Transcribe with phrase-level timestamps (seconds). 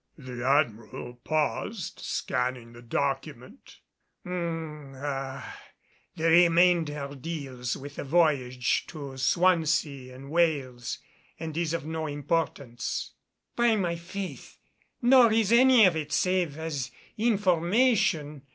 [0.17, 3.81] The Admiral paused, scanning the document.
[4.25, 5.61] "Um ah.
[6.15, 10.97] The remainder deals with the voyage to Swansea in Wales,
[11.39, 13.13] and is of no importance."
[13.55, 14.57] "By my faith!
[15.03, 16.89] Nor is any of it, save as
[17.19, 18.41] information.